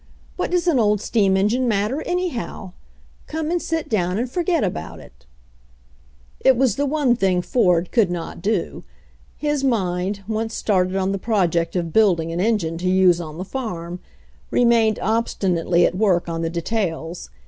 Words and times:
What 0.35 0.49
does 0.49 0.65
an 0.65 0.79
old 0.79 0.99
steam 0.99 1.37
engine 1.37 1.67
matter, 1.67 2.01
anyhow? 2.07 2.71
Come 3.27 3.51
and 3.51 3.61
sit 3.61 3.87
down 3.87 4.17
and 4.17 4.27
forget 4.27 4.63
about 4.63 4.99
it" 4.99 5.27
It 6.39 6.57
was 6.57 6.75
the 6.75 6.87
one 6.87 7.15
thing 7.15 7.43
Ford 7.43 7.91
could 7.91 8.09
not 8.09 8.41
do. 8.41 8.83
His 9.37 9.63
mind, 9.63 10.23
once 10.27 10.55
started 10.55 10.95
on 10.95 11.11
the 11.11 11.19
project 11.19 11.75
of 11.75 11.93
building 11.93 12.31
an 12.31 12.39
engine 12.39 12.79
to 12.79 12.89
use 12.89 13.21
on 13.21 13.37
the 13.37 13.45
farm, 13.45 13.99
remained 14.49 14.97
obstinately 15.03 15.85
at 15.85 15.93
work 15.93 16.27
on 16.27 16.41
the 16.41 16.49
details. 16.49 17.29